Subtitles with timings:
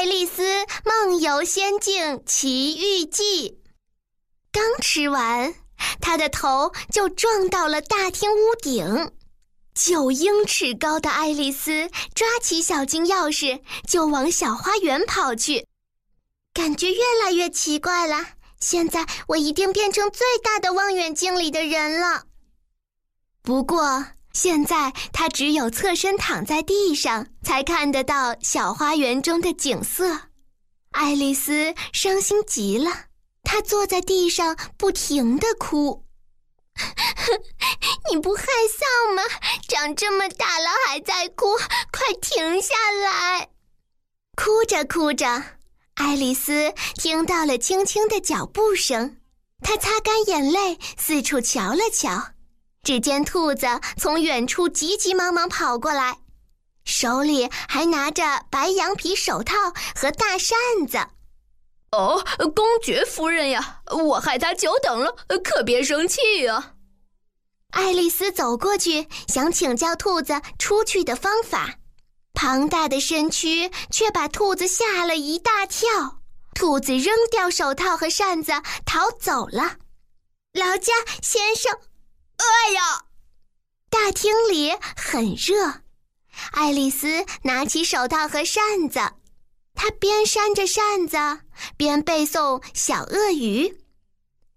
[0.00, 0.42] 爱丽丝
[0.82, 3.50] 梦游仙境奇遇记》。
[4.50, 5.54] 刚吃完，
[6.00, 9.12] 她的头就撞到了大厅屋顶。
[9.74, 15.66] 九英尺高的爱丽丝抓起小金钥匙，就往小花园跑去。
[16.54, 18.26] 感觉越来越奇怪了。
[18.58, 22.24] 现在我一定变成最大的望远镜里的人了。
[23.42, 30.20] 不过现在她只有侧身躺在地上，才看得到小花园中的景色。
[30.92, 32.90] 爱丽丝伤心极了，
[33.42, 36.04] 她坐在地上不停地哭。
[38.10, 39.22] 你不害臊吗？
[39.68, 41.56] 长这么大了还在哭，
[41.92, 42.74] 快停下
[43.04, 43.48] 来！
[44.36, 45.26] 哭着哭着。
[45.94, 49.18] 爱丽丝听到了轻轻的脚步声，
[49.60, 52.32] 她擦干眼泪，四处瞧了瞧。
[52.82, 53.66] 只见兔子
[53.96, 56.18] 从远处急急忙忙跑过来，
[56.84, 59.54] 手里还拿着白羊皮手套
[59.94, 60.58] 和大扇
[60.88, 60.98] 子。
[61.92, 66.74] 哦，公爵夫人呀，我害他久等了，可别生气呀。
[67.72, 71.74] 爱丽丝走过去，想请教兔子出去的方法。
[72.32, 76.20] 庞大的身躯却把兔子吓了一大跳，
[76.54, 78.52] 兔子扔掉手套和扇子
[78.86, 79.76] 逃走了。
[80.52, 81.76] 劳驾先生，
[82.40, 83.04] 哎呀！
[83.90, 85.82] 大厅里很热，
[86.52, 89.00] 爱丽丝拿起手套和扇子，
[89.74, 91.16] 她边扇着扇子
[91.76, 93.68] 边背诵《小鳄鱼》，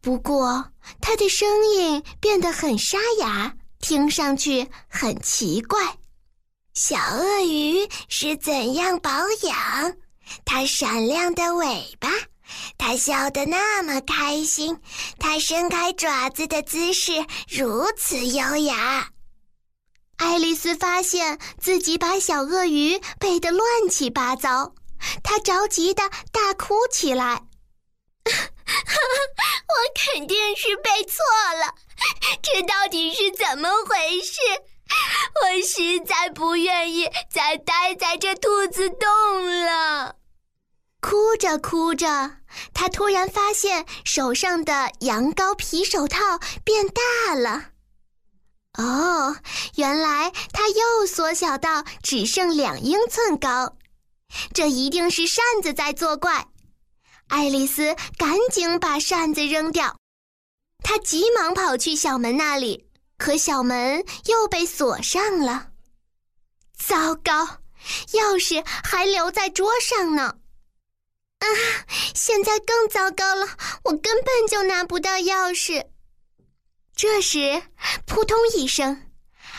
[0.00, 5.98] 不过她的声音变得很沙哑，听上去很奇怪。
[6.74, 9.10] 小鳄鱼是怎样保
[9.42, 9.96] 养？
[10.44, 12.10] 它闪亮的尾巴，
[12.76, 14.80] 它笑得那么开心，
[15.18, 17.12] 它伸开爪子的姿势
[17.48, 19.10] 如此优雅。
[20.16, 24.74] 爱丽丝发现自己把小鳄鱼背得乱七八糟，
[25.22, 27.42] 她着急的大哭起来
[28.26, 31.22] ：“我肯定是背错
[31.54, 31.74] 了，
[32.42, 34.40] 这到底是怎么回事？”
[35.42, 40.16] 我实在不愿意再待在这兔子洞了。
[41.00, 42.37] 哭着哭着，
[42.72, 47.70] 他突然发现手上的羊羔皮手套变大了。
[48.78, 49.36] 哦，
[49.74, 53.76] 原来它又缩小到只剩两英寸高。
[54.52, 56.46] 这一定是扇子在作怪。
[57.28, 59.96] 爱丽丝赶紧把扇子扔掉，
[60.84, 62.86] 她急忙跑去小门那里。
[63.16, 65.70] 可小门又被锁上了，
[66.78, 67.44] 糟糕，
[68.12, 70.36] 钥匙还留在桌上呢。
[71.38, 71.46] 啊，
[72.14, 73.46] 现在更糟糕了，
[73.84, 75.86] 我根本就拿不到钥匙。
[76.94, 77.62] 这时，
[78.06, 79.06] 扑通一声，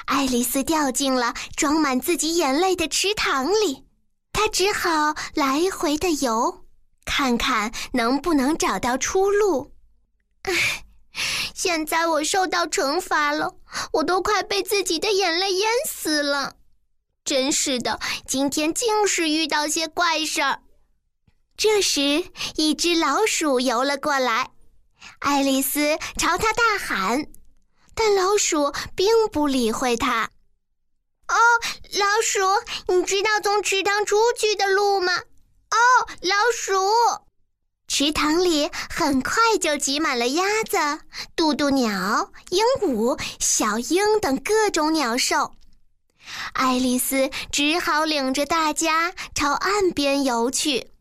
[0.06, 3.86] 爱丽丝掉进了装满自己眼泪的池塘里。
[4.34, 6.66] 她只好来回的游，
[7.06, 9.74] 看看能不能找到出路。
[10.44, 10.86] 唉。
[11.54, 13.54] 现在我受到惩罚了，
[13.92, 16.56] 我都快被自己的眼泪淹死了。
[17.26, 20.62] 真是的，今天竟是遇到些怪事儿。
[21.60, 22.24] 这时，
[22.56, 24.52] 一只老鼠游了过来，
[25.20, 27.28] 爱丽丝朝它大喊，
[27.94, 30.30] 但老鼠并不理会它。
[31.28, 31.36] 哦，
[32.00, 32.40] 老鼠，
[32.94, 35.12] 你知道从池塘出去的路吗？
[35.18, 36.72] 哦，老鼠。
[37.90, 40.78] 池塘里很快就挤满了鸭子、
[41.36, 45.52] 渡渡鸟、鹦鹉、小鹰等各种鸟兽。
[46.54, 50.92] 爱丽丝只好领着大家朝岸边游去。